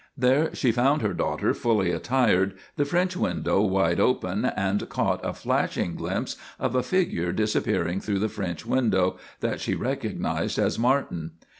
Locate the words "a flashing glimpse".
5.23-6.37